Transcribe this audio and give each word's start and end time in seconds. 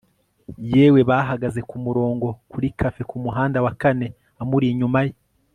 yewe 0.71 0.99
bahagaze 1.09 1.59
kumurongo 1.69 2.27
kuri 2.51 2.67
café 2.79 3.01
kumuhanda 3.09 3.57
wa 3.65 3.71
kane 3.81 4.07
amuri 4.41 4.65
inyuma 4.73 4.99
ye 5.07 5.13